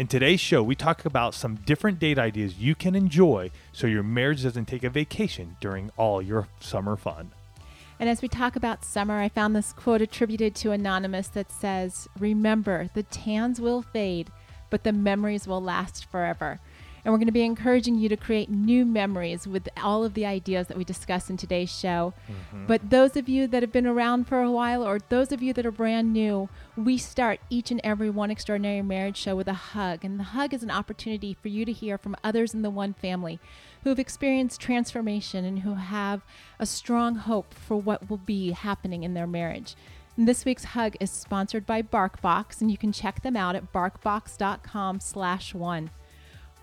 [0.00, 4.02] In today's show, we talk about some different date ideas you can enjoy so your
[4.02, 7.32] marriage doesn't take a vacation during all your summer fun.
[7.98, 12.08] And as we talk about summer, I found this quote attributed to Anonymous that says,
[12.18, 14.30] Remember, the tans will fade,
[14.70, 16.60] but the memories will last forever.
[17.04, 20.26] And we're going to be encouraging you to create new memories with all of the
[20.26, 22.12] ideas that we discuss in today's show.
[22.30, 22.66] Mm-hmm.
[22.66, 25.52] But those of you that have been around for a while, or those of you
[25.54, 29.54] that are brand new, we start each and every One Extraordinary Marriage show with a
[29.54, 30.04] hug.
[30.04, 32.92] And the hug is an opportunity for you to hear from others in the one
[32.92, 33.40] family
[33.82, 36.22] who have experienced transformation and who have
[36.58, 39.74] a strong hope for what will be happening in their marriage.
[40.16, 43.72] And this week's hug is sponsored by BarkBox, and you can check them out at
[43.72, 45.90] barkbox.com slash one.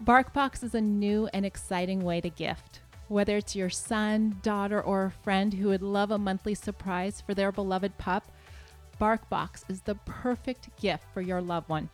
[0.03, 2.81] BarkBox is a new and exciting way to gift.
[3.07, 7.33] Whether it's your son, daughter, or a friend who would love a monthly surprise for
[7.33, 8.31] their beloved pup,
[9.01, 11.89] BarkBox is the perfect gift for your loved one.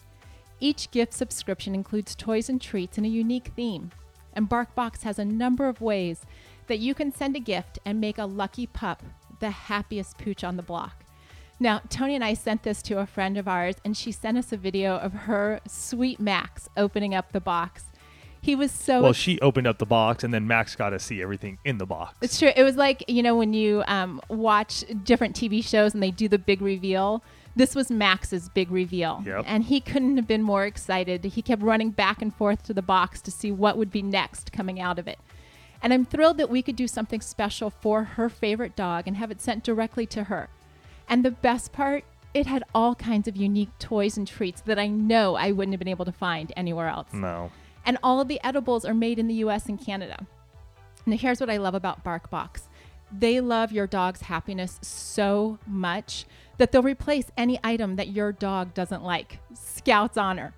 [0.59, 3.91] Each gift subscription includes toys and treats in a unique theme,
[4.33, 6.25] and BarkBox has a number of ways
[6.67, 9.01] that you can send a gift and make a lucky pup
[9.39, 11.05] the happiest pooch on the block.
[11.57, 14.51] Now, Tony and I sent this to a friend of ours, and she sent us
[14.51, 17.85] a video of her sweet Max opening up the box.
[18.43, 19.01] He was so.
[19.01, 21.85] Well, she opened up the box, and then Max got to see everything in the
[21.85, 22.17] box.
[22.21, 22.51] It's true.
[22.53, 26.27] It was like you know when you um, watch different TV shows and they do
[26.27, 27.23] the big reveal.
[27.55, 29.45] This was Max's big reveal, yep.
[29.47, 31.23] and he couldn't have been more excited.
[31.23, 34.51] He kept running back and forth to the box to see what would be next
[34.51, 35.19] coming out of it.
[35.81, 39.31] And I'm thrilled that we could do something special for her favorite dog and have
[39.31, 40.49] it sent directly to her.
[41.07, 44.87] And the best part, it had all kinds of unique toys and treats that I
[44.87, 47.13] know I wouldn't have been able to find anywhere else.
[47.13, 47.51] No
[47.85, 50.25] and all of the edibles are made in the US and Canada.
[51.05, 52.67] Now, here's what I love about BarkBox
[53.19, 56.25] they love your dog's happiness so much
[56.57, 59.39] that they'll replace any item that your dog doesn't like.
[59.53, 60.55] Scout's honor.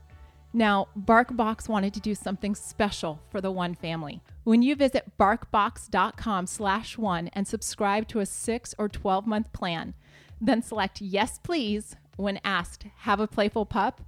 [0.54, 4.22] Now, BarkBox wanted to do something special for the One family.
[4.46, 9.94] When you visit barkbox.com slash one and subscribe to a six or 12 month plan,
[10.40, 14.02] then select yes, please when asked, have a playful pup,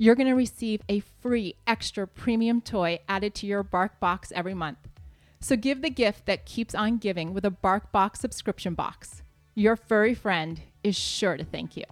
[0.00, 4.54] you're going to receive a free extra premium toy added to your Bark box every
[4.54, 4.78] month.
[5.40, 9.22] So give the gift that keeps on giving with a Bark Box subscription box.
[9.54, 11.84] Your furry friend is sure to thank you.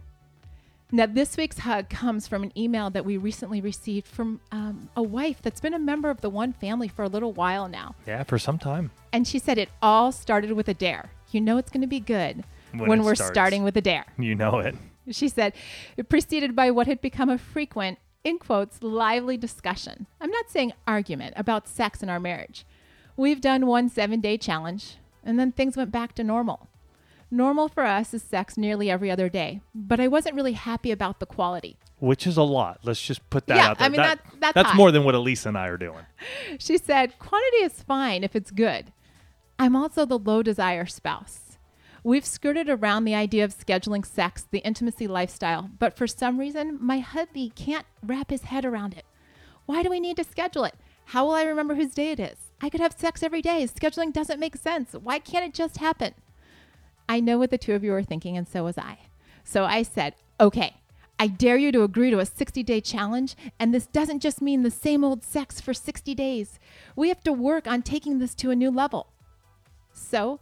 [0.91, 5.02] Now, this week's hug comes from an email that we recently received from um, a
[5.02, 7.94] wife that's been a member of the One family for a little while now.
[8.06, 8.90] Yeah, for some time.
[9.12, 11.10] And she said it all started with a dare.
[11.30, 12.42] You know it's going to be good
[12.72, 13.34] when, when we're starts.
[13.34, 14.06] starting with a dare.
[14.19, 14.75] You know it.
[15.10, 15.52] She said,
[16.08, 20.06] preceded by what had become a frequent, in quotes, lively discussion.
[20.20, 22.66] I'm not saying argument about sex in our marriage.
[23.16, 26.69] We've done one seven day challenge, and then things went back to normal.
[27.30, 31.20] Normal for us is sex nearly every other day, but I wasn't really happy about
[31.20, 31.76] the quality.
[31.98, 32.80] Which is a lot.
[32.84, 33.86] Let's just put that yeah, out there.
[33.86, 36.06] I mean, that, that's, that's more than what Alisa and I are doing.
[36.58, 38.92] She said, quantity is fine if it's good.
[39.58, 41.47] I'm also the low desire spouse.
[42.04, 46.78] We've skirted around the idea of scheduling sex, the intimacy lifestyle, but for some reason,
[46.81, 49.04] my hubby can't wrap his head around it.
[49.66, 50.75] Why do we need to schedule it?
[51.06, 52.37] How will I remember whose day it is?
[52.60, 53.64] I could have sex every day.
[53.64, 54.92] Scheduling doesn't make sense.
[54.92, 56.14] Why can't it just happen?
[57.08, 58.99] I know what the two of you are thinking, and so was I.
[59.43, 60.76] So I said, okay,
[61.19, 64.62] I dare you to agree to a 60 day challenge, and this doesn't just mean
[64.62, 66.61] the same old sex for 60 days.
[66.94, 69.08] We have to work on taking this to a new level.
[69.93, 70.40] So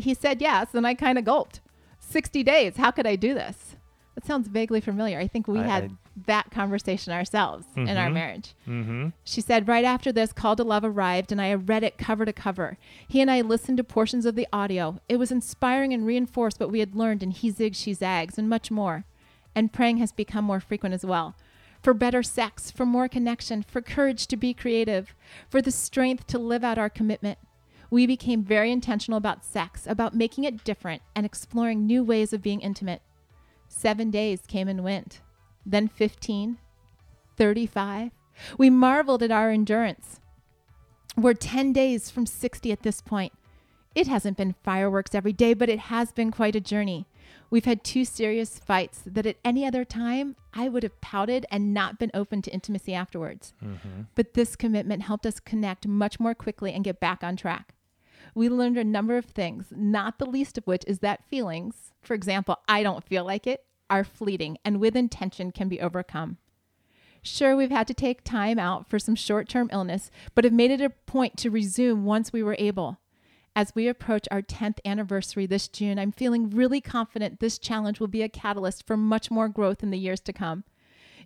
[0.00, 1.60] he said yes, and I kind of gulped.
[2.00, 2.76] 60 days.
[2.76, 3.76] How could I do this?
[4.14, 5.18] That sounds vaguely familiar.
[5.18, 5.90] I think we I, had I,
[6.26, 8.14] that conversation ourselves mm-hmm, in our mm-hmm.
[8.14, 8.54] marriage.
[8.66, 9.08] Mm-hmm.
[9.24, 12.32] She said, right after this, Call to Love arrived, and I read it cover to
[12.32, 12.76] cover.
[13.06, 15.00] He and I listened to portions of the audio.
[15.08, 18.48] It was inspiring and reinforced what we had learned in He Zigs, She Zags, and
[18.48, 19.04] much more.
[19.54, 21.36] And praying has become more frequent as well.
[21.82, 25.14] For better sex, for more connection, for courage to be creative,
[25.48, 27.38] for the strength to live out our commitment.
[27.90, 32.42] We became very intentional about sex, about making it different and exploring new ways of
[32.42, 33.02] being intimate.
[33.68, 35.20] Seven days came and went,
[35.66, 36.58] then 15,
[37.36, 38.12] 35.
[38.56, 40.20] We marveled at our endurance.
[41.16, 43.32] We're 10 days from 60 at this point.
[43.94, 47.06] It hasn't been fireworks every day, but it has been quite a journey.
[47.50, 51.74] We've had two serious fights that at any other time I would have pouted and
[51.74, 53.52] not been open to intimacy afterwards.
[53.62, 54.02] Mm-hmm.
[54.14, 57.74] But this commitment helped us connect much more quickly and get back on track.
[58.34, 62.14] We learned a number of things, not the least of which is that feelings, for
[62.14, 66.38] example, I don't feel like it, are fleeting and with intention can be overcome.
[67.22, 70.70] Sure, we've had to take time out for some short term illness, but have made
[70.70, 72.98] it a point to resume once we were able.
[73.54, 78.06] As we approach our 10th anniversary this June, I'm feeling really confident this challenge will
[78.06, 80.64] be a catalyst for much more growth in the years to come.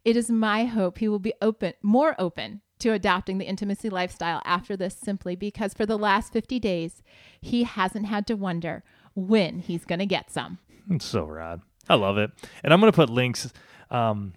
[0.04, 4.42] It is my hope he will be open, more open to adopting the intimacy lifestyle
[4.44, 7.02] after this simply because for the last 50 days,
[7.40, 8.84] he hasn't had to wonder
[9.14, 10.58] when he's going to get some.
[10.90, 11.62] It's so rad.
[11.88, 12.30] I love it.
[12.62, 13.50] And I'm going to put links
[13.90, 14.34] um,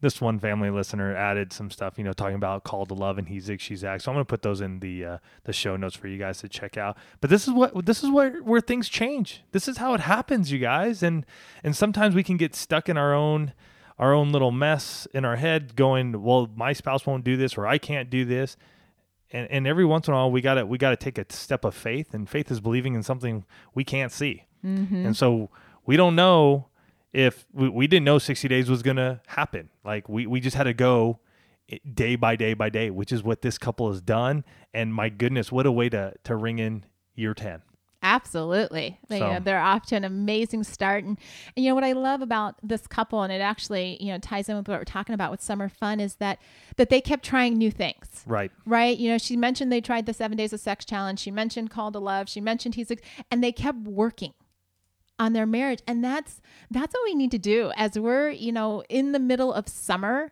[0.00, 3.28] this one family listener added some stuff, you know, talking about call to love and
[3.28, 4.00] he zig she zag.
[4.00, 6.48] So I'm gonna put those in the uh, the show notes for you guys to
[6.48, 6.96] check out.
[7.20, 9.42] But this is what this is where where things change.
[9.50, 11.02] This is how it happens, you guys.
[11.02, 11.26] And
[11.64, 13.54] and sometimes we can get stuck in our own
[13.98, 17.66] our own little mess in our head, going, well, my spouse won't do this or
[17.66, 18.56] I can't do this.
[19.30, 21.74] And and every once in a while we gotta we gotta take a step of
[21.74, 24.46] faith, and faith is believing in something we can't see.
[24.64, 25.06] Mm-hmm.
[25.06, 25.50] And so
[25.84, 26.68] we don't know
[27.12, 29.70] if we, we didn't know 60 days was going to happen.
[29.84, 31.20] Like we, we just had to go
[31.94, 34.44] day by day by day, which is what this couple has done.
[34.72, 36.84] And my goodness, what a way to, to ring in
[37.14, 37.62] year 10.
[38.02, 38.98] Absolutely.
[39.08, 39.26] They, so.
[39.26, 41.04] Uh, they're off to an amazing start.
[41.04, 41.18] And,
[41.56, 44.48] and, you know, what I love about this couple, and it actually, you know, ties
[44.48, 46.38] in with what we're talking about with summer fun is that,
[46.76, 48.22] that they kept trying new things.
[48.26, 48.52] Right.
[48.64, 48.96] Right.
[48.96, 51.18] You know, she mentioned they tried the seven days of sex challenge.
[51.18, 52.28] She mentioned call to love.
[52.28, 52.92] She mentioned he's,
[53.30, 54.34] and they kept working
[55.18, 56.40] on their marriage and that's
[56.70, 60.30] that's what we need to do as we're you know in the middle of summer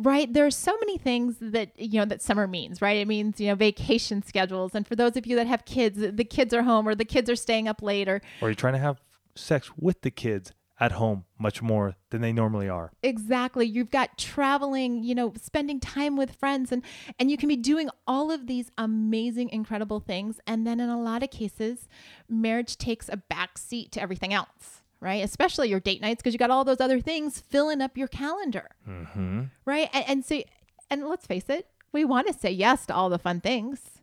[0.00, 0.32] right?
[0.32, 2.98] There's so many things that you know that summer means right?
[2.98, 4.74] It means you know vacation schedules.
[4.74, 7.28] And for those of you that have kids the kids are home or the kids
[7.30, 9.00] are staying up late or or you're trying to have
[9.34, 12.90] sex with the kids at home much more than they normally are.
[13.02, 13.66] Exactly.
[13.66, 16.82] You've got traveling, you know, spending time with friends and
[17.18, 20.40] and you can be doing all of these amazing incredible things.
[20.46, 21.86] And then in a lot of cases
[22.28, 25.24] marriage takes a back seat to everything else, right?
[25.24, 28.70] Especially your date nights because you got all those other things filling up your calendar.
[28.88, 29.44] Mm-hmm.
[29.64, 29.88] Right?
[29.92, 30.42] And, and so
[30.90, 34.00] and let's face it, we want to say yes to all the fun things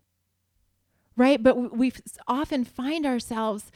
[1.18, 1.42] right?
[1.42, 1.92] But we
[2.28, 3.72] often find ourselves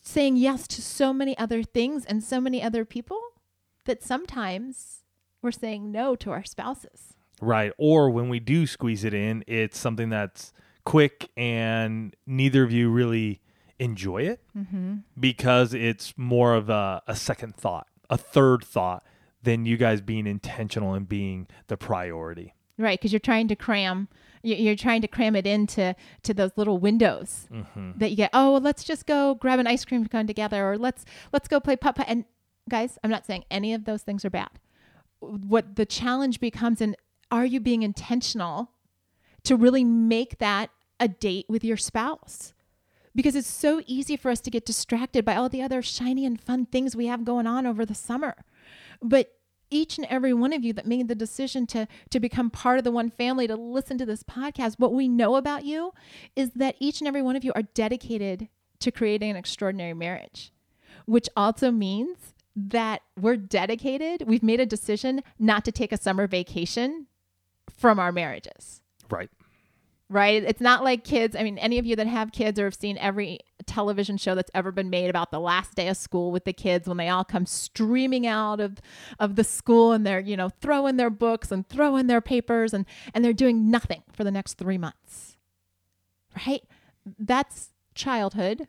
[0.00, 3.20] saying yes to so many other things and so many other people
[3.86, 5.02] that sometimes
[5.42, 7.14] we're saying no to our spouses.
[7.40, 7.72] Right.
[7.78, 10.52] Or when we do squeeze it in, it's something that's
[10.84, 13.40] quick and neither of you really
[13.78, 14.96] enjoy it mm-hmm.
[15.18, 19.04] because it's more of a, a second thought, a third thought
[19.42, 22.54] than you guys being intentional and being the priority.
[22.78, 22.98] Right.
[22.98, 24.08] Because you're trying to cram
[24.44, 27.92] you're trying to cram it into to those little windows mm-hmm.
[27.96, 28.30] that you get.
[28.32, 31.60] Oh, well, let's just go grab an ice cream cone together, or let's let's go
[31.60, 32.06] play putt putt.
[32.08, 32.24] And
[32.68, 34.50] guys, I'm not saying any of those things are bad.
[35.20, 36.94] What the challenge becomes, and
[37.30, 38.70] are you being intentional
[39.44, 42.52] to really make that a date with your spouse?
[43.14, 46.40] Because it's so easy for us to get distracted by all the other shiny and
[46.40, 48.34] fun things we have going on over the summer.
[49.00, 49.30] But
[49.70, 52.84] each and every one of you that made the decision to to become part of
[52.84, 55.92] the one family to listen to this podcast what we know about you
[56.36, 58.48] is that each and every one of you are dedicated
[58.78, 60.52] to creating an extraordinary marriage
[61.06, 66.26] which also means that we're dedicated we've made a decision not to take a summer
[66.26, 67.06] vacation
[67.76, 69.30] from our marriages right
[70.10, 70.42] right?
[70.42, 71.34] It's not like kids.
[71.34, 74.50] I mean, any of you that have kids or have seen every television show that's
[74.54, 77.24] ever been made about the last day of school with the kids when they all
[77.24, 78.78] come streaming out of
[79.18, 82.84] of the school and they're, you know, throwing their books and throwing their papers and
[83.12, 85.38] and they're doing nothing for the next 3 months.
[86.46, 86.62] Right?
[87.18, 88.68] That's childhood.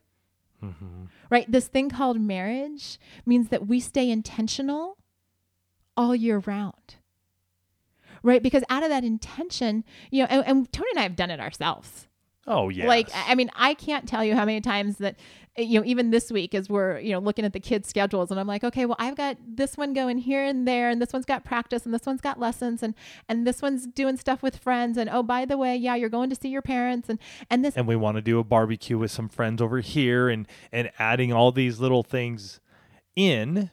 [0.64, 1.06] Mm-hmm.
[1.30, 1.52] Right?
[1.52, 4.98] This thing called marriage means that we stay intentional
[5.98, 6.96] all year round
[8.26, 8.42] right?
[8.42, 11.40] Because out of that intention, you know, and, and Tony and I have done it
[11.40, 12.08] ourselves.
[12.48, 12.88] Oh yeah.
[12.88, 15.16] Like I mean, I can't tell you how many times that
[15.58, 18.40] you know, even this week as we're, you know, looking at the kids' schedules and
[18.40, 21.26] I'm like, okay, well, I've got this one going here and there and this one's
[21.26, 22.94] got practice and this one's got lessons and
[23.30, 26.30] and this one's doing stuff with friends and oh, by the way, yeah, you're going
[26.30, 29.12] to see your parents and and this And we want to do a barbecue with
[29.12, 32.60] some friends over here and and adding all these little things
[33.16, 33.72] in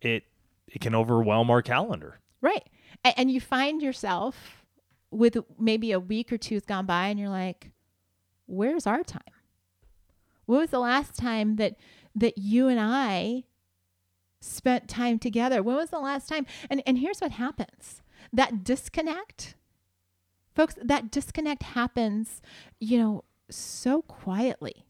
[0.00, 0.24] it
[0.68, 2.20] it can overwhelm our calendar.
[2.40, 2.64] Right
[3.04, 4.64] and, and you find yourself
[5.10, 7.70] with maybe a week or two's gone by and you're like
[8.46, 9.22] where's our time?
[10.46, 11.76] What was the last time that
[12.14, 13.44] that you and I
[14.40, 15.62] spent time together?
[15.62, 16.46] When was the last time?
[16.68, 18.02] And and here's what happens.
[18.32, 19.56] That disconnect,
[20.54, 22.42] folks, that disconnect happens,
[22.78, 24.86] you know, so quietly.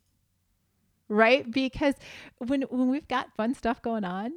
[1.08, 1.50] Right?
[1.50, 1.94] Because
[2.38, 4.32] when when we've got fun stuff going on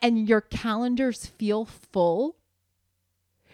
[0.00, 2.36] and your calendars feel full,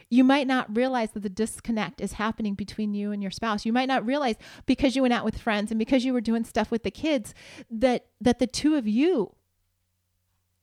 [0.09, 3.67] you might not realize that the disconnect is happening between you and your spouse.
[3.67, 6.45] You might not realize because you went out with friends and because you were doing
[6.45, 7.35] stuff with the kids
[7.71, 9.35] that that the two of you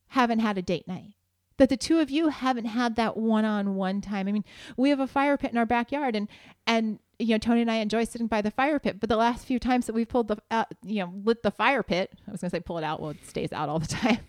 [0.07, 1.15] haven't had a date night.
[1.57, 4.27] That the two of you haven't had that one-on-one time.
[4.27, 4.45] I mean,
[4.75, 6.27] we have a fire pit in our backyard and
[6.65, 9.45] and you know, Tony and I enjoy sitting by the fire pit, but the last
[9.45, 12.41] few times that we've pulled the, uh, you know, lit the fire pit, I was
[12.41, 13.01] going to say pull it out.
[13.01, 14.19] Well, it stays out all the time.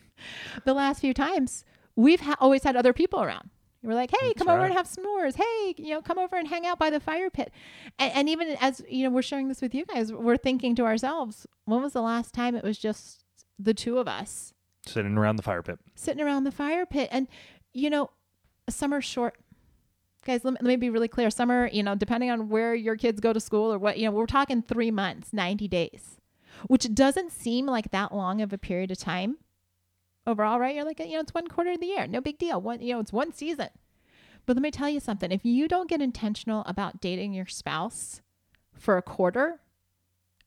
[0.64, 1.64] the last few times,
[1.96, 3.50] we've ha- always had other people around.
[3.84, 5.36] We're like, hey, That's come over and have s'mores.
[5.36, 7.52] Hey, you know, come over and hang out by the fire pit.
[7.98, 10.84] And, and even as you know, we're sharing this with you guys, we're thinking to
[10.84, 13.24] ourselves, when was the last time it was just
[13.58, 14.52] the two of us
[14.86, 15.78] Sitting around the fire pit.
[15.94, 17.08] sitting around the fire pit?
[17.12, 17.28] And
[17.72, 18.10] you know,
[18.68, 19.36] summer's short.
[20.24, 21.28] Guys, let me, let me be really clear.
[21.28, 24.10] Summer, you know, depending on where your kids go to school or what, you know,
[24.10, 26.16] we're talking three months, 90 days,
[26.66, 29.36] which doesn't seem like that long of a period of time
[30.26, 30.74] overall, right?
[30.74, 32.06] You're like, you know, it's one quarter of the year.
[32.06, 32.60] No big deal.
[32.60, 33.68] One, you know, it's one season.
[34.46, 35.32] But let me tell you something.
[35.32, 38.20] If you don't get intentional about dating your spouse
[38.74, 39.60] for a quarter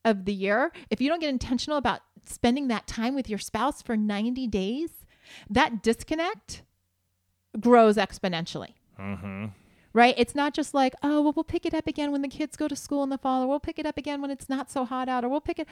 [0.05, 3.81] of the year, if you don't get intentional about spending that time with your spouse
[3.81, 5.05] for 90 days,
[5.49, 6.63] that disconnect
[7.59, 9.45] grows exponentially Mm-hmm.
[9.93, 10.15] right?
[10.17, 12.67] It's not just like, oh, well, we'll pick it up again when the kids go
[12.67, 14.85] to school in the fall, or we'll pick it up again when it's not so
[14.85, 15.67] hot out, or we'll pick it.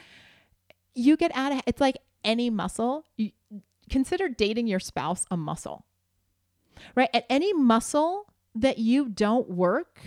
[0.94, 3.04] You get out of it's like any muscle.
[3.16, 3.32] You
[3.90, 5.86] consider dating your spouse a muscle,
[6.94, 7.10] right?
[7.14, 10.00] At any muscle that you don't work,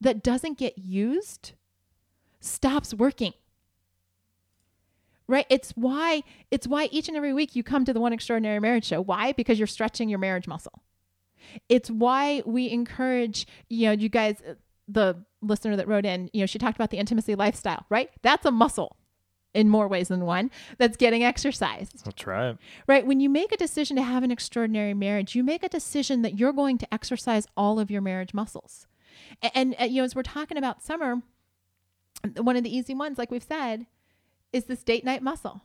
[0.00, 1.52] that doesn't get used,
[2.40, 3.32] stops working.
[5.28, 5.46] Right?
[5.48, 8.86] It's why it's why each and every week you come to the One Extraordinary Marriage
[8.86, 9.00] Show.
[9.00, 9.30] Why?
[9.30, 10.82] Because you're stretching your marriage muscle.
[11.68, 14.42] It's why we encourage, you know, you guys,
[14.88, 18.10] the listener that wrote in, you know, she talked about the intimacy lifestyle, right?
[18.22, 18.96] That's a muscle
[19.54, 22.56] in more ways than one that's getting exercised, That's right.
[22.86, 23.06] right?
[23.06, 26.38] When you make a decision to have an extraordinary marriage, you make a decision that
[26.38, 28.86] you're going to exercise all of your marriage muscles.
[29.42, 31.22] And, and uh, you know, as we're talking about summer,
[32.36, 33.86] one of the easy ones, like we've said,
[34.52, 35.62] is this date night muscle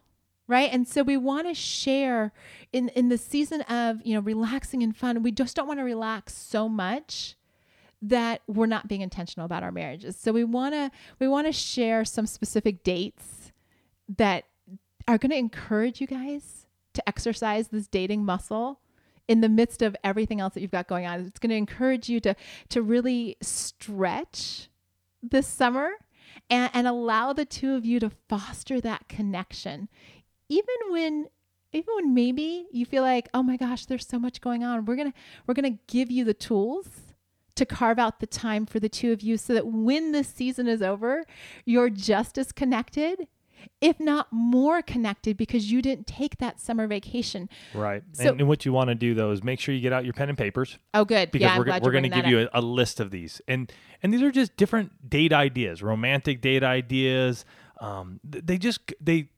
[0.47, 2.31] right and so we want to share
[2.71, 5.83] in in the season of you know relaxing and fun we just don't want to
[5.83, 7.35] relax so much
[8.01, 11.51] that we're not being intentional about our marriages so we want to we want to
[11.51, 13.44] share some specific dates
[14.17, 14.45] that
[15.07, 18.79] are going to encourage you guys to exercise this dating muscle
[19.27, 21.21] in the midst of everything else that you've got going on.
[21.21, 22.35] It's going to encourage you to
[22.69, 24.69] to really stretch
[25.21, 25.91] this summer
[26.49, 29.89] and, and allow the two of you to foster that connection.
[30.49, 31.27] Even when
[31.73, 34.95] even when maybe you feel like oh my gosh there's so much going on we're
[34.95, 35.13] gonna
[35.45, 36.87] we're gonna give you the tools
[37.55, 40.67] to carve out the time for the two of you so that when this season
[40.67, 41.25] is over
[41.65, 43.27] you're just as connected
[43.81, 47.49] if not more connected because you didn't take that summer vacation.
[47.73, 48.03] Right.
[48.13, 50.03] So- and, and what you want to do though is make sure you get out
[50.05, 50.77] your pen and papers.
[50.93, 51.31] Oh good.
[51.31, 53.41] Because yeah we're, we're going to give that you a, a list of these.
[53.47, 53.71] And
[54.03, 57.45] and these are just different date ideas romantic date ideas.
[57.81, 59.29] Um they just they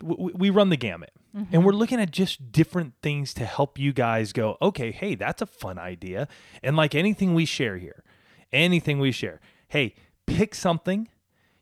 [0.00, 1.10] w- we run the gamut.
[1.36, 1.54] Mm-hmm.
[1.54, 5.42] and we're looking at just different things to help you guys go okay hey that's
[5.42, 6.26] a fun idea.
[6.62, 8.02] And like anything we share here
[8.50, 9.94] anything we share hey
[10.26, 11.08] pick something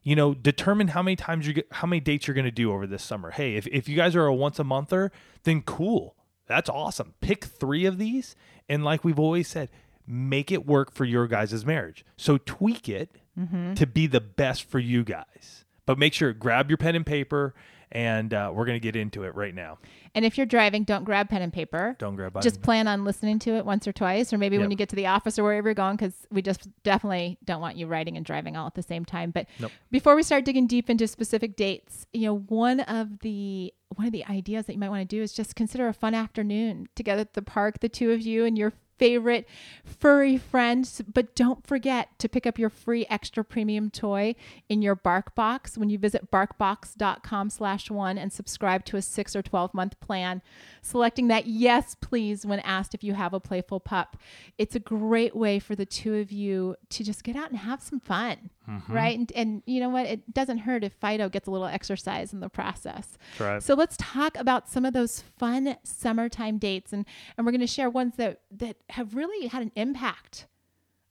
[0.07, 2.73] you know determine how many times you get how many dates you're going to do
[2.73, 3.33] over this summer.
[3.33, 5.11] Hey if, if you guys are a once a monther
[5.43, 6.15] then cool.
[6.47, 7.15] That's awesome.
[7.21, 8.37] Pick three of these
[8.69, 9.69] and like we've always said
[10.07, 12.05] make it work for your guys' marriage.
[12.17, 13.75] So tweak it mm-hmm.
[13.75, 15.65] to be the best for you guys.
[15.87, 17.53] But make sure grab your pen and paper
[17.93, 19.79] and uh, we're going to get into it right now
[20.15, 23.39] and if you're driving don't grab pen and paper don't grab just plan on listening
[23.41, 25.69] to it once or twice, or maybe when you get to the office or wherever
[25.69, 28.83] you're going, because we just definitely don't want you writing and driving all at the
[28.83, 29.31] same time.
[29.31, 29.73] But Nope.
[29.91, 34.13] before we start digging deep into specific dates, you know, one of the one of
[34.13, 37.21] the ideas that you might want to do is just consider a fun afternoon together
[37.23, 39.47] at the park, the two of you and your favorite
[39.85, 41.03] furry friends.
[41.13, 44.35] But don't forget to pick up your free extra premium toy
[44.69, 49.35] in your Bark Box when you visit barkbox.com slash one and subscribe to a six
[49.35, 50.43] or 12 month plan.
[50.83, 54.17] Selecting that yes, please, when asked if you have a playful pup.
[54.59, 57.83] It's a great way for the two of you to just get out and have
[57.83, 58.51] some fun,
[58.89, 59.19] right?
[59.19, 60.07] And, and you know what?
[60.07, 63.19] It doesn't hurt if Fido gets a little exercise in the process.
[63.39, 63.63] Right.
[63.63, 67.05] So let's talk about some of those fun summertime dates, and
[67.37, 70.47] and we're going to share ones that that have really had an impact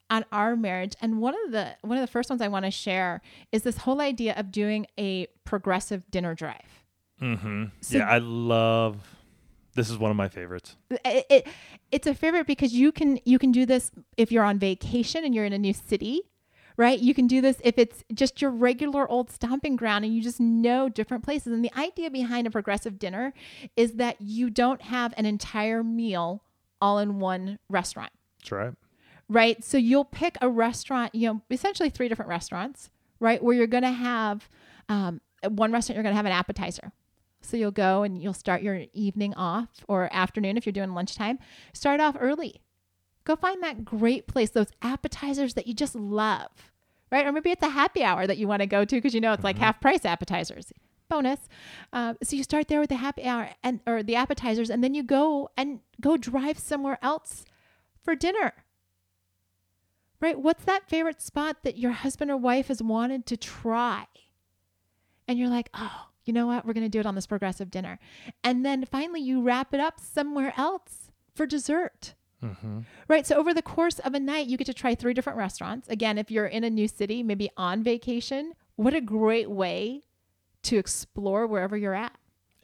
[0.09, 2.71] on our marriage and one of the one of the first ones I want to
[2.71, 3.21] share
[3.51, 6.83] is this whole idea of doing a progressive dinner drive.
[7.21, 7.65] Mm-hmm.
[7.81, 8.97] So- yeah, I love.
[9.73, 10.77] This is one of my favorites.
[10.89, 11.47] It, it
[11.91, 15.35] it's a favorite because you can you can do this if you're on vacation and
[15.35, 16.21] you're in a new city,
[16.77, 16.99] right?
[16.99, 20.39] You can do this if it's just your regular old stomping ground and you just
[20.39, 21.53] know different places.
[21.53, 23.33] And the idea behind a progressive dinner
[23.75, 26.43] is that you don't have an entire meal
[26.81, 28.11] all in one restaurant.
[28.39, 28.73] That's right.
[29.29, 29.63] right?
[29.63, 33.41] So you'll pick a restaurant, you know, essentially three different restaurants, right?
[33.41, 34.49] Where you're going to have
[34.89, 36.91] um, one restaurant, you're going to have an appetizer.
[37.41, 41.37] So you'll go and you'll start your evening off or afternoon if you're doing lunchtime.
[41.73, 42.61] Start off early.
[43.25, 46.71] Go find that great place, those appetizers that you just love,
[47.11, 47.25] right?
[47.25, 49.33] Or maybe it's a happy hour that you want to go to because you know
[49.33, 50.71] it's like half price appetizers.
[51.07, 51.39] Bonus.
[51.93, 54.95] Uh, so you start there with the happy hour and or the appetizers, and then
[54.95, 57.45] you go and go drive somewhere else
[58.03, 58.53] for dinner
[60.25, 60.39] right?
[60.39, 64.05] What's that favorite spot that your husband or wife has wanted to try?
[65.27, 66.65] And you're like, oh, you know what?
[66.65, 67.99] We're going to do it on this progressive dinner.
[68.43, 72.15] And then finally, you wrap it up somewhere else for dessert.
[72.45, 72.79] Mm-hmm.
[73.07, 73.25] Right.
[73.25, 75.87] So over the course of a night, you get to try three different restaurants.
[75.89, 80.03] Again, if you're in a new city, maybe on vacation, what a great way
[80.63, 82.13] to explore wherever you're at.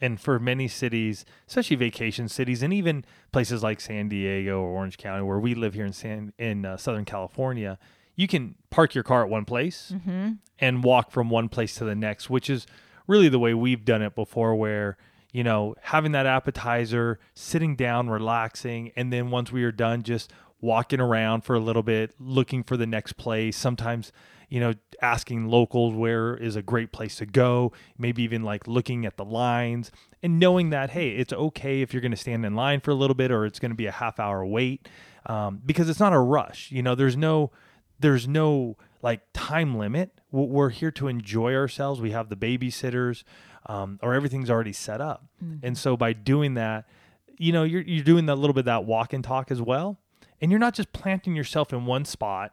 [0.00, 4.98] And for many cities, especially vacation cities, and even places like San Diego or Orange
[4.98, 7.78] County, where we live here in San in uh, Southern California,
[8.16, 9.94] you can park your car at one place
[10.58, 12.66] and walk from one place to the next, which is
[13.06, 14.56] really the way we've done it before.
[14.56, 14.96] Where
[15.32, 20.32] you know having that appetizer, sitting down, relaxing, and then once we are done, just
[20.60, 23.56] walking around for a little bit, looking for the next place.
[23.56, 24.12] Sometimes
[24.52, 29.06] you know, asking locals where is a great place to go, maybe even like looking
[29.06, 29.90] at the lines
[30.22, 32.94] and knowing that, hey, it's okay if you're going to stand in line for a
[32.94, 34.86] little bit or it's going to be a half hour wait
[35.24, 36.70] um, because it's not a rush.
[36.70, 37.50] You know, there's no,
[37.98, 40.20] there's no like time limit.
[40.30, 42.02] We're here to enjoy ourselves.
[42.02, 43.24] We have the babysitters
[43.66, 45.24] um, or everything's already set up.
[45.62, 46.84] And so by doing that,
[47.38, 49.98] you know, you're, you're doing that little bit of that walk and talk as well.
[50.40, 52.52] And you're not just planting yourself in one spot.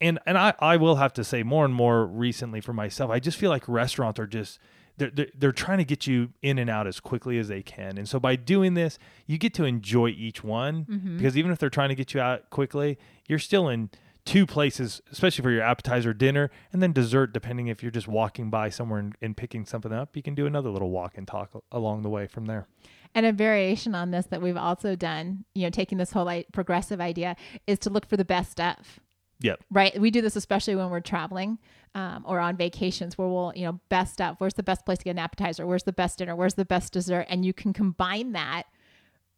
[0.00, 3.18] And and I, I will have to say more and more recently for myself i
[3.18, 4.60] just feel like restaurants are just
[4.96, 7.98] they're, they're, they're trying to get you in and out as quickly as they can.
[7.98, 10.86] And so by doing this you get to enjoy each one.
[11.16, 12.96] Because even if they're trying to get you out quickly
[13.28, 13.90] you're still in
[14.28, 18.50] two places especially for your appetizer dinner and then dessert depending if you're just walking
[18.50, 21.50] by somewhere and, and picking something up you can do another little walk and talk
[21.72, 22.66] along the way from there
[23.14, 26.46] And a variation on this that we've also done, you know, taking this whole like,
[26.52, 27.36] progressive idea
[27.66, 29.00] is to look for the best stuff.
[29.40, 29.98] yep right?
[29.98, 31.58] We do this especially when we're traveling
[31.94, 34.36] um, or on vacations where we'll, you know, best stuff.
[34.38, 35.66] Where's the best place to get an appetizer?
[35.66, 36.36] Where's the best dinner?
[36.36, 37.26] Where's the best dessert?
[37.30, 38.64] And you can combine that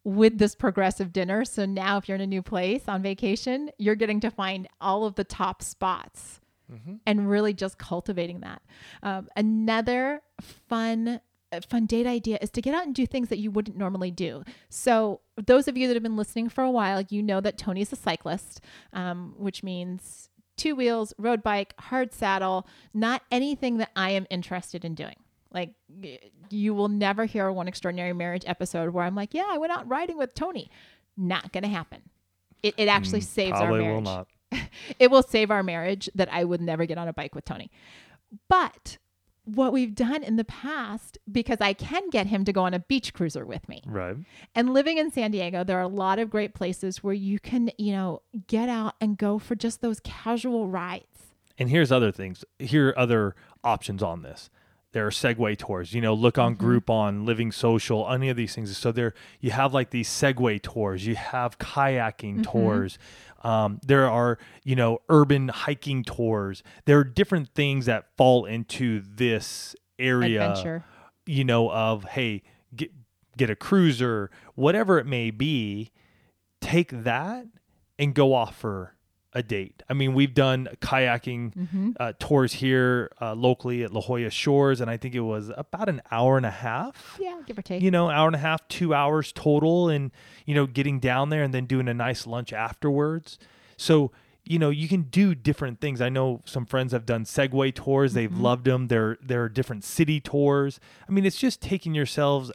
[0.03, 1.45] with this progressive dinner.
[1.45, 5.05] So now, if you're in a new place on vacation, you're getting to find all
[5.05, 6.39] of the top spots
[7.05, 8.61] and really just cultivating that.
[9.03, 10.21] Um, another
[10.69, 11.19] fun
[11.51, 14.09] a fun date idea is to get out and do things that you wouldn't normally
[14.09, 14.41] do.
[14.69, 17.91] So, those of you that have been listening for a while, you know that Tony's
[17.91, 18.61] a cyclist,
[18.93, 24.85] um, which means two wheels, road bike, hard saddle, not anything that I am interested
[24.85, 25.17] in doing.
[25.53, 25.73] Like,
[26.49, 29.71] you will never hear a One Extraordinary Marriage episode where I'm like, yeah, I went
[29.71, 30.69] out riding with Tony.
[31.17, 32.01] Not going to happen.
[32.63, 34.27] It, it actually saves our Mm, marriage will not
[34.99, 37.71] it will save our marriage that I would never get on a bike with Tony.
[38.49, 38.97] But
[39.43, 42.79] what we've done in the past, because I can get him to go on a
[42.79, 43.81] beach cruiser with me.
[43.85, 44.15] right
[44.53, 47.71] And living in San Diego, there are a lot of great places where you can,
[47.77, 51.05] you know, get out and go for just those casual rides.
[51.57, 52.45] And here's other things.
[52.59, 54.49] Here are other options on this.
[54.93, 55.93] There are Segway tours.
[55.93, 58.75] You know, look on Groupon, Living Social, any of these things.
[58.77, 61.07] So there, you have like these Segway tours.
[61.07, 62.99] You have kayaking tours.
[63.43, 66.61] Um, there are, you know, urban hiking tours.
[66.85, 70.83] There are different things that fall into this area Adventure.
[71.25, 72.43] you know, of hey,
[72.75, 72.91] get
[73.37, 75.91] get a cruiser, whatever it may be,
[76.59, 77.45] take that
[77.97, 78.95] and go off for
[79.33, 79.81] a date.
[79.89, 84.89] I mean, we've done kayaking uh, tours here uh, locally at La Jolla Shores, and
[84.89, 87.17] I think it was about an hour and a half.
[87.19, 87.81] Yeah, give or take.
[87.81, 90.11] You know, hour and a half, two hours total, and
[90.45, 93.39] you know, getting down there and then doing a nice lunch afterwards.
[93.77, 94.11] So
[94.43, 96.01] you know, you can do different things.
[96.01, 98.87] I know some friends have done Segway tours; they've loved them.
[98.87, 100.79] There, there are different city tours.
[101.07, 102.51] I mean, it's just taking yourselves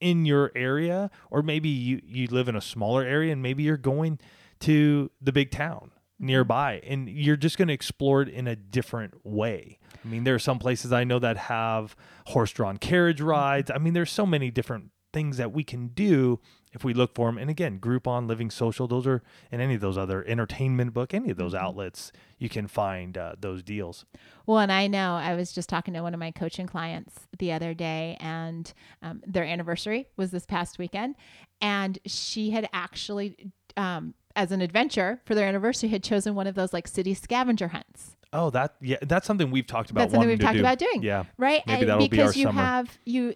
[0.00, 3.76] in your area, or maybe you you live in a smaller area, and maybe you're
[3.76, 4.18] going
[4.60, 9.14] to the big town nearby, and you're just going to explore it in a different
[9.24, 9.78] way.
[10.04, 11.96] I mean, there are some places I know that have
[12.26, 13.70] horse-drawn carriage rides.
[13.70, 16.38] I mean, there's so many different things that we can do
[16.72, 19.80] if we look for them, and again, Groupon, Living Social, those are, and any of
[19.80, 21.64] those other entertainment book, any of those Mm-hmm.
[21.64, 24.04] outlets, you can find uh, those deals.
[24.46, 27.50] Well, and I know I was just talking to one of my coaching clients the
[27.50, 31.16] other day, and um, their anniversary was this past weekend,
[31.60, 36.54] and she had actually, um, as an adventure for their anniversary, had chosen one of
[36.54, 38.16] those like city scavenger hunts.
[38.32, 40.02] Oh, that yeah, that's something we've talked about.
[40.02, 40.60] That's something we've talked do.
[40.60, 41.02] about doing.
[41.02, 41.62] Yeah, right?
[41.66, 42.60] Maybe And that'll be our because you summer.
[42.62, 43.34] have you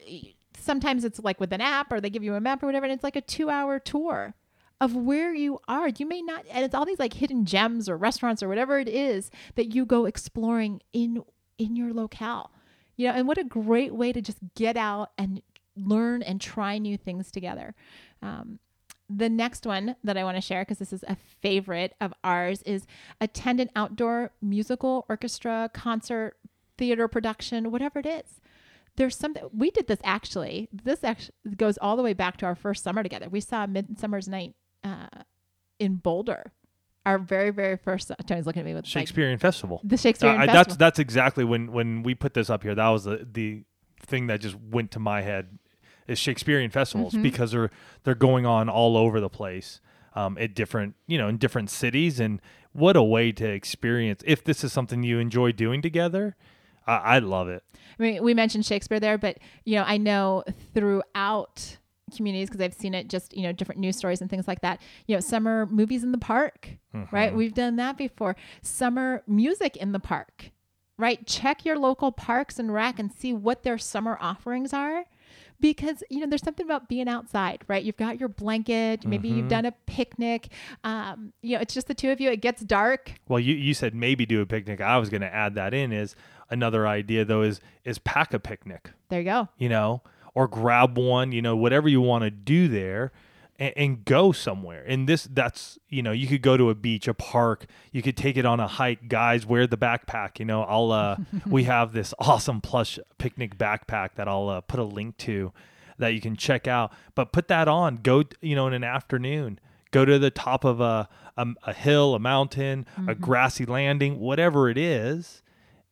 [0.59, 2.93] sometimes it's like with an app or they give you a map or whatever, and
[2.93, 4.35] it's like a two hour tour
[4.81, 5.89] of where you are.
[5.89, 8.89] You may not and it's all these like hidden gems or restaurants or whatever it
[8.89, 11.23] is that you go exploring in
[11.59, 12.51] in your locale.
[12.97, 15.43] You know, and what a great way to just get out and
[15.77, 17.75] learn and try new things together.
[18.23, 18.61] Um,
[19.09, 22.62] the next one that I want to share, because this is a favorite of ours,
[22.62, 22.87] is
[23.21, 26.37] attend an outdoor musical, orchestra, concert,
[26.79, 28.40] theater production, whatever it is.
[28.97, 30.69] There's something we did this actually.
[30.73, 33.29] This actually goes all the way back to our first summer together.
[33.29, 35.09] We saw Midsummer's Night uh,
[35.81, 36.53] in Boulder,
[37.05, 38.11] our very very first.
[38.27, 39.81] Tony's looking at me with like, Shakespearean Festival.
[39.85, 40.64] the Shakespearean Uh, Festival.
[40.64, 42.75] that's that's exactly when when we put this up here.
[42.75, 43.64] That was the the
[44.01, 45.59] thing that just went to my head
[46.07, 47.23] is Shakespearean festivals Mm-hmm.
[47.23, 47.71] because they're
[48.05, 49.81] they're going on all over the place
[50.14, 52.40] um, at different you know in different cities and
[52.73, 56.37] what a way to experience if this is something you enjoy doing together.
[56.87, 57.62] I, I love it.
[57.99, 60.43] I mean, we mentioned Shakespeare there, but you know, I know
[60.75, 61.79] throughout
[62.14, 64.81] communities because I've seen it just you know different news stories and things like that.
[65.07, 66.69] You know, summer movies in the park,
[67.11, 67.35] right?
[67.35, 68.37] We've done that before.
[68.62, 70.51] Summer music in the park,
[70.99, 71.27] right?
[71.27, 75.05] Check your local parks and rec and see what their summer offerings are.
[75.61, 77.83] Because you know, there's something about being outside, right?
[77.83, 80.49] You've got your blanket, maybe you've done a picnic.
[80.83, 82.31] Um, you know, it's just the two of you.
[82.31, 83.12] It gets dark.
[83.29, 84.81] Well, you, you said maybe do a picnic.
[84.81, 86.17] I was going to add that in is
[86.51, 88.90] another idea though is is pack a picnic.
[89.09, 89.49] There you go.
[89.57, 90.03] you know,
[90.35, 93.12] or grab one, you know, whatever you want to do there
[93.59, 94.85] and, and go somewhere.
[94.87, 98.17] And this, that's, you know, you could go to a beach, a park, you could
[98.17, 99.09] take it on a hike.
[99.09, 104.11] Guys, wear the backpack, you know, I'll, uh, we have this awesome plush picnic backpack
[104.17, 105.53] that I'll uh, put a link to
[105.99, 106.93] that you can check out.
[107.14, 109.61] But put that on, go, you know, in an afternoon.
[109.90, 114.69] Go to the top of a, a, a hill, a mountain, a grassy landing, whatever
[114.69, 115.45] it is,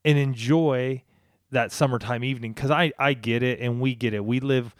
[0.05, 1.05] and enjoy
[1.53, 4.25] that summertime evening because I, I get it and we get it.
[4.25, 4.75] We live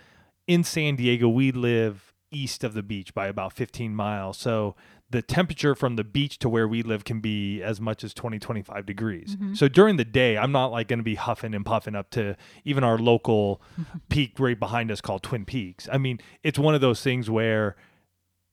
[0.49, 4.39] in San Diego, we live east of the beach by about 15 miles.
[4.39, 4.75] So
[5.11, 8.39] the temperature from the beach to where we live can be as much as 20,
[8.39, 9.37] 25 degrees.
[9.37, 9.55] Mm-hmm.
[9.55, 12.37] So during the day, I'm not like going to be huffing and puffing up to
[12.65, 13.61] even our local
[14.09, 15.89] peak right behind us called Twin Peaks.
[15.93, 17.77] I mean, it's one of those things where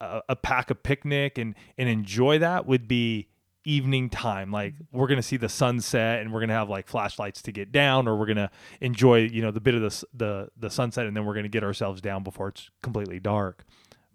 [0.01, 3.29] a, a pack a picnic and and enjoy that would be
[3.69, 7.51] evening time like we're gonna see the sunset and we're gonna have like flashlights to
[7.51, 8.49] get down or we're gonna
[8.81, 11.63] enjoy you know the bit of the the the sunset and then we're gonna get
[11.63, 13.65] ourselves down before it's completely dark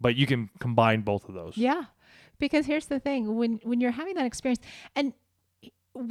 [0.00, 1.84] but you can combine both of those Yeah.
[2.40, 4.60] Because here's the thing, when when you're having that experience
[4.96, 5.12] and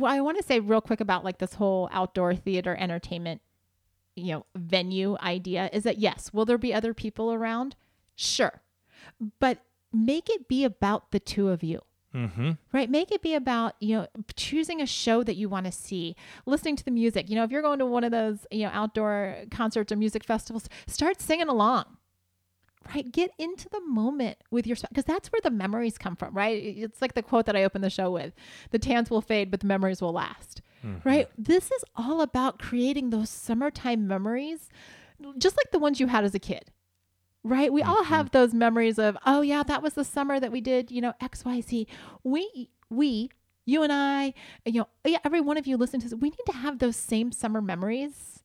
[0.06, 3.42] I want to say real quick about like this whole outdoor theater entertainment
[4.16, 7.76] you know venue idea is that yes, will there be other people around?
[8.16, 8.62] Sure.
[9.40, 9.60] But
[9.92, 11.82] make it be about the two of you
[12.14, 12.52] mm-hmm.
[12.72, 12.90] Right?
[12.90, 16.16] Make it be about you know choosing a show that you want to see.
[16.46, 17.30] Listening to the music.
[17.30, 20.24] You know if you're going to one of those you know outdoor concerts or music
[20.24, 21.86] festivals start singing along.
[22.94, 23.10] Right?
[23.10, 26.62] Get into the moment with your because that's where the memories come from right?
[26.62, 28.34] It's like the quote that i opened the show with
[28.72, 30.62] the tans will fade but the memories will last.
[31.06, 31.30] Right?
[31.38, 34.70] This is all about creating those summertime memories
[35.38, 36.72] just like the ones you had as a kid
[37.44, 37.72] right?
[37.72, 38.14] We all mm-hmm.
[38.14, 41.14] have those memories of, oh yeah, that was the summer that we did, you know,
[41.22, 41.88] X, Y, Z.
[42.24, 43.30] We, we,
[43.66, 44.34] you and I,
[44.66, 46.20] you know, yeah, every one of you listen to this.
[46.20, 48.44] We need to have those same summer memories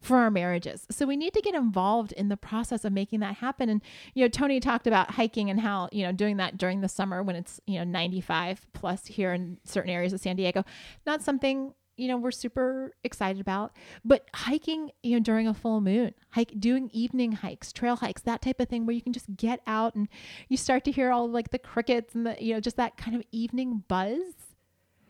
[0.00, 0.86] for our marriages.
[0.90, 3.70] So we need to get involved in the process of making that happen.
[3.70, 3.80] And,
[4.12, 7.22] you know, Tony talked about hiking and how, you know, doing that during the summer
[7.22, 10.64] when it's, you know, 95 plus here in certain areas of San Diego,
[11.06, 13.72] not something you know we're super excited about
[14.04, 18.42] but hiking you know during a full moon hike doing evening hikes trail hikes that
[18.42, 20.08] type of thing where you can just get out and
[20.48, 23.16] you start to hear all like the crickets and the you know just that kind
[23.16, 24.18] of evening buzz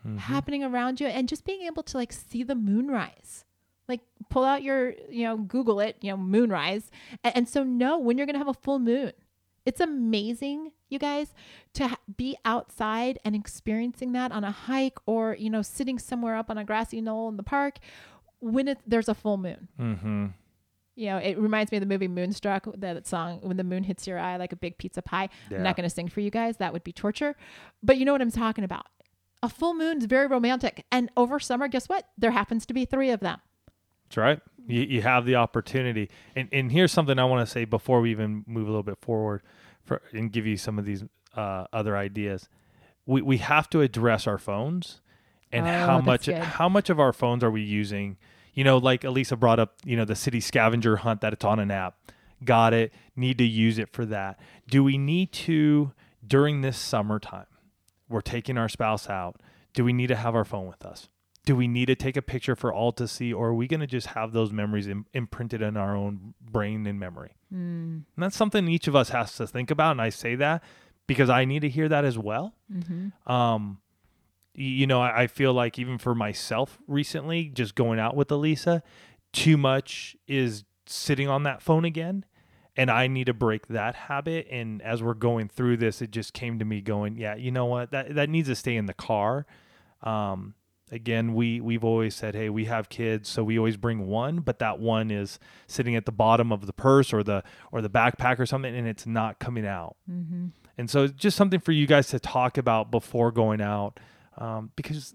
[0.06, 0.16] mm-hmm.
[0.16, 3.44] happening around you and just being able to like see the moonrise
[3.88, 6.90] like pull out your you know google it you know moonrise
[7.22, 9.12] and, and so know when you're gonna have a full moon.
[9.66, 11.34] It's amazing you guys
[11.74, 16.48] to be outside and experiencing that on a hike or you know sitting somewhere up
[16.48, 17.78] on a grassy knoll in the park
[18.40, 19.68] when it, there's a full moon.
[19.78, 20.26] Mm-hmm.
[20.96, 24.06] You know it reminds me of the movie moonstruck that song when the moon hits
[24.06, 25.28] your eye like a big pizza pie.
[25.50, 27.36] I'm not going to sing for you guys that would be torture.
[27.82, 28.86] But you know what i'm talking about?
[29.42, 32.08] A full moon is very romantic and over summer guess what?
[32.16, 33.40] There happens to be three of them.
[34.04, 34.40] That's right.
[34.66, 36.10] You, you have the opportunity.
[36.36, 38.98] And, and here's something I want to say before we even move a little bit
[39.00, 39.42] forward
[39.84, 41.04] for, and give you some of these
[41.36, 42.48] uh, other ideas.
[43.06, 45.00] We, we have to address our phones
[45.52, 46.38] and Oh, how much good.
[46.38, 48.16] how much of our phones are we using?
[48.54, 51.58] You know, like Alisa brought up, you know, the city scavenger hunt that it's on
[51.58, 51.96] an app.
[52.44, 52.92] Got it.
[53.16, 54.38] Need to use it for that.
[54.68, 55.92] Do we need to
[56.26, 57.46] during this summertime?
[58.08, 59.40] We're taking our spouse out.
[59.72, 61.08] Do we need to have our phone with us?
[61.44, 63.80] Do we need to take a picture for all to see, or are we going
[63.80, 67.36] to just have those memories Im- imprinted in our own brain and memory?
[67.52, 68.04] Mm.
[68.04, 69.92] And that's something each of us has to think about.
[69.92, 70.62] And I say that
[71.06, 72.54] because I need to hear that as well.
[72.72, 73.30] Mm-hmm.
[73.30, 73.78] Um,
[74.54, 78.82] you know, I, I feel like even for myself recently, just going out with Alisa,
[79.32, 82.24] too much is sitting on that phone again.
[82.76, 84.48] And I need to break that habit.
[84.50, 87.66] And as we're going through this, it just came to me going, yeah, you know
[87.66, 87.92] what?
[87.92, 89.46] That that needs to stay in the car.
[90.02, 90.54] Um,
[90.90, 94.58] again, we we've always said, hey, we have kids, so we always bring one, but
[94.58, 97.42] that one is sitting at the bottom of the purse or the
[97.72, 99.96] or the backpack or something, and it's not coming out.
[100.10, 100.46] Mm-hmm.
[100.76, 104.00] And so it's just something for you guys to talk about before going out,
[104.38, 105.14] um, because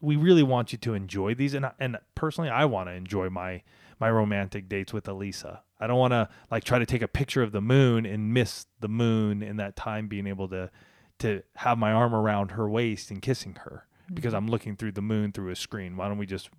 [0.00, 1.54] we really want you to enjoy these.
[1.54, 3.62] And I- and personally, I want to enjoy my
[4.00, 5.60] my romantic dates with Alisa.
[5.78, 8.66] I don't want to like try to take a picture of the moon and miss
[8.80, 10.70] the moon in that time being able to
[11.20, 14.44] to have my arm around her waist and kissing her because mm-hmm.
[14.44, 15.96] I'm looking through the moon through a screen.
[15.96, 16.50] Why don't we just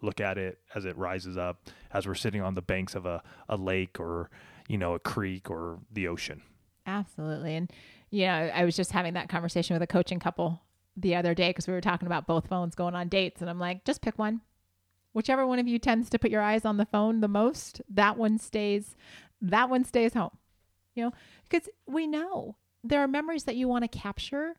[0.00, 3.22] look at it as it rises up as we're sitting on the banks of a,
[3.48, 4.30] a lake or
[4.68, 6.42] you know a creek or the ocean?
[6.88, 7.54] Absolutely.
[7.54, 7.70] And,
[8.10, 10.62] you know, I was just having that conversation with a coaching couple
[10.96, 13.40] the other day because we were talking about both phones going on dates.
[13.42, 14.40] And I'm like, just pick one.
[15.12, 18.16] Whichever one of you tends to put your eyes on the phone the most, that
[18.16, 18.96] one stays,
[19.42, 20.36] that one stays home.
[20.94, 21.12] You know,
[21.48, 24.54] because we know there are memories that you want to capture.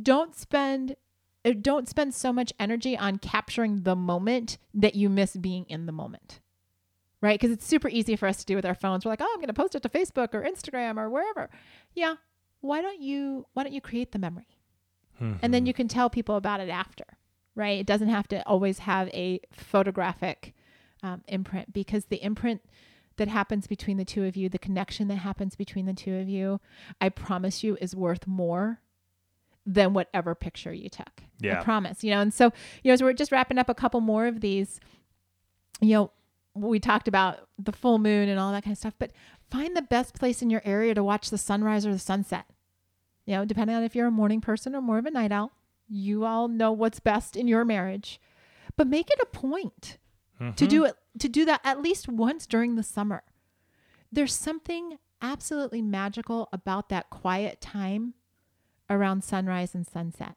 [0.00, 0.96] Don't spend
[1.44, 5.92] don't spend so much energy on capturing the moment that you miss being in the
[5.92, 6.40] moment
[7.22, 7.40] right?
[7.40, 9.04] Because it's super easy for us to do with our phones.
[9.04, 11.48] We're like, oh, I'm going to post it to Facebook or Instagram or wherever.
[11.94, 12.16] Yeah.
[12.60, 14.58] Why don't you Why don't you create the memory,
[15.42, 17.04] and then you can tell people about it after,
[17.56, 17.78] right?
[17.80, 20.54] It doesn't have to always have a photographic
[21.02, 22.62] um, imprint because the imprint
[23.16, 26.28] that happens between the two of you, the connection that happens between the two of
[26.28, 26.60] you,
[27.00, 28.80] I promise you, is worth more
[29.66, 31.22] than whatever picture you took.
[31.40, 31.60] Yeah.
[31.60, 32.02] I promise.
[32.02, 34.40] You know, and so you know, as we're just wrapping up a couple more of
[34.40, 34.80] these,
[35.80, 36.12] you know,
[36.54, 39.12] we talked about the full moon and all that kind of stuff, but
[39.50, 42.46] find the best place in your area to watch the sunrise or the sunset.
[43.26, 45.52] You know, depending on if you're a morning person or more of a night owl,
[45.88, 48.20] you all know what's best in your marriage.
[48.76, 49.98] But make it a point
[50.56, 50.86] to do mm-hmm.
[50.86, 53.22] it to do that at least once during the summer.
[54.10, 58.14] There's something absolutely magical about that quiet time
[58.92, 60.36] around sunrise and sunset.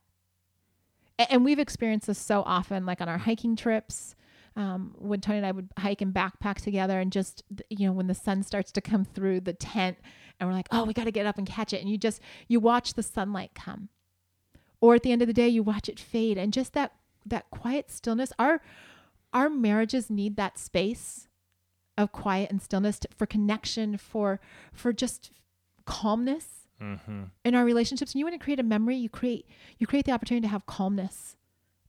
[1.17, 4.15] And we've experienced this so often, like on our hiking trips,
[4.55, 8.07] um, when Tony and I would hike and backpack together, and just you know when
[8.07, 9.97] the sun starts to come through the tent,
[10.39, 12.21] and we're like, oh, we got to get up and catch it, and you just
[12.47, 13.89] you watch the sunlight come,
[14.81, 16.93] or at the end of the day, you watch it fade, and just that
[17.25, 18.31] that quiet stillness.
[18.39, 18.61] Our
[19.33, 21.27] our marriages need that space
[21.97, 24.39] of quiet and stillness to, for connection, for
[24.73, 25.31] for just
[25.85, 27.23] calmness Mm-hmm.
[27.45, 29.45] in our relationships and you want to create a memory you create
[29.77, 31.37] you create the opportunity to have calmness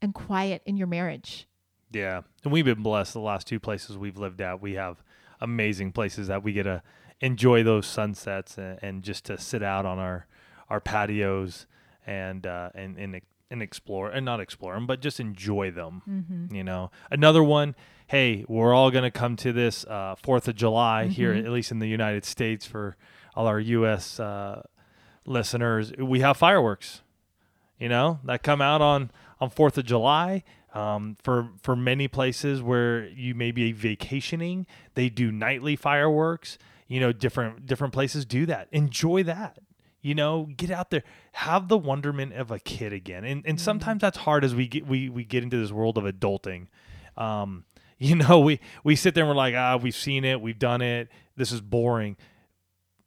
[0.01, 1.49] and quiet in your marriage
[1.93, 3.13] Yeah, and we've been blessed.
[3.15, 5.03] The last two places we've lived at, we have
[5.41, 6.83] amazing places that we get to
[7.21, 10.27] enjoy those sunsets and, and just to sit out on our
[10.69, 11.67] our patios
[12.07, 13.21] and uh, and and
[13.51, 16.03] and explore and not explore them, but just enjoy them.
[16.09, 16.55] mm-hmm.
[16.55, 17.75] You know, another one.
[18.09, 21.45] Hey, we're all going to come to this uh, Fourth of July here, Mhm.
[21.45, 22.97] at least in the United States, for
[23.35, 24.21] all our U.S.
[24.21, 24.63] Uh,
[25.27, 25.93] listeners.
[25.99, 27.03] We have fireworks.
[27.79, 29.11] You know that come out on
[29.41, 30.45] on Fourth of July.
[30.75, 36.59] Um, for for many places where you may be vacationing, they do nightly fireworks.
[36.87, 38.69] You know, different different places do that.
[38.73, 39.59] Enjoy that.
[40.03, 43.25] You know, get out there, have the wonderment of a kid again.
[43.25, 46.05] And and sometimes that's hard as we get we we get into this world of
[46.05, 46.69] adulting.
[47.17, 47.65] Um,
[47.99, 50.83] you know, we we sit there and we're like, ah, we've seen it, we've done
[50.83, 51.09] it.
[51.37, 52.17] This is boring.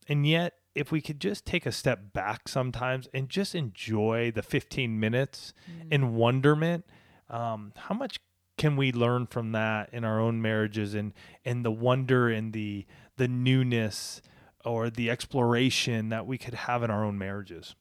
[0.07, 4.41] And yet, if we could just take a step back sometimes and just enjoy the
[4.41, 5.53] 15 minutes
[5.91, 6.85] in wonderment,
[7.29, 8.19] um, how much
[8.57, 11.13] can we learn from that in our own marriages and
[11.45, 14.21] and the wonder and the the newness
[14.65, 17.75] or the exploration that we could have in our own marriages?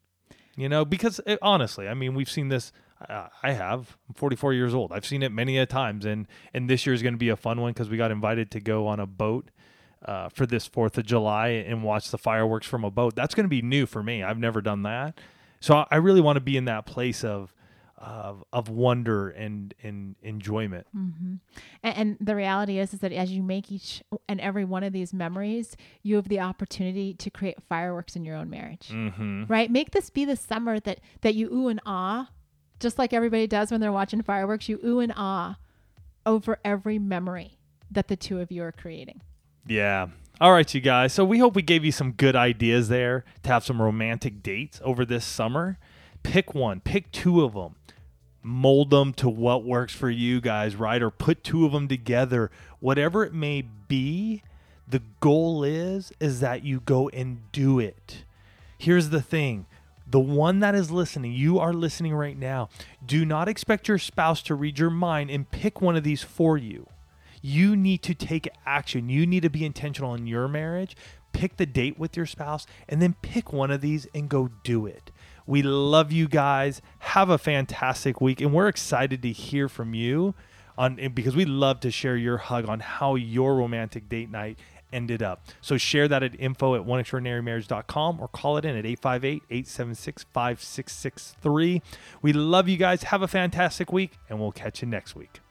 [0.55, 2.71] You know, because it, honestly, I mean, we've seen this.
[3.07, 3.97] Uh, I have.
[4.09, 4.91] I'm 44 years old.
[4.91, 7.37] I've seen it many a times, and and this year is going to be a
[7.37, 9.51] fun one because we got invited to go on a boat
[10.05, 13.15] uh, for this Fourth of July and watch the fireworks from a boat.
[13.15, 14.23] That's going to be new for me.
[14.23, 15.19] I've never done that,
[15.59, 17.53] so I- really want to be in that place of
[17.99, 20.87] of, of wonder and, and enjoyment.
[20.95, 21.35] Mm-hmm.
[21.83, 24.93] And, and the reality is, is that as you make each and every one of
[24.93, 28.87] these memories, you have the opportunity to create fireworks in your own marriage.
[28.89, 29.45] Mm-hmm.
[29.47, 29.69] Right?
[29.69, 32.29] Make this be the summer that that you ooh and ah,
[32.79, 34.69] just like everybody does when they're watching fireworks.
[34.69, 35.57] You ooh and ah
[36.25, 37.57] over every memory
[37.91, 39.21] that the two of you are creating.
[39.67, 40.07] Yeah.
[40.41, 41.13] All right, you guys.
[41.13, 44.79] So we hope we gave you some good ideas there to have some romantic dates
[44.83, 45.77] over this summer.
[46.23, 47.75] Pick one, pick two of them
[48.41, 51.01] mold them to what works for you guys, right?
[51.01, 54.43] Or put two of them together, whatever it may be.
[54.87, 58.23] The goal is is that you go and do it.
[58.77, 59.67] Here's the thing.
[60.07, 62.69] The one that is listening, you are listening right now.
[63.05, 66.57] Do not expect your spouse to read your mind and pick one of these for
[66.57, 66.87] you.
[67.41, 69.09] You need to take action.
[69.09, 70.95] You need to be intentional in your marriage.
[71.31, 74.85] Pick the date with your spouse and then pick one of these and go do
[74.85, 75.11] it.
[75.45, 76.81] We love you guys.
[76.99, 80.35] Have a fantastic week, and we're excited to hear from you
[80.77, 84.57] on because we love to share your hug on how your romantic date night
[84.93, 85.41] ended up.
[85.61, 91.81] So share that at info at oneextraordinarymarriage.com or call it in at 858-876-5663.
[92.21, 93.03] We love you guys.
[93.03, 95.41] Have a fantastic week, and we'll catch you next week.